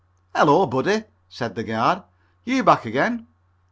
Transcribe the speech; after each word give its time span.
"Hello, 0.33 0.65
buddy," 0.65 1.03
said 1.29 1.53
the 1.53 1.63
guard, 1.63 2.01
"you 2.43 2.63
back 2.63 2.85
again? 2.87 3.27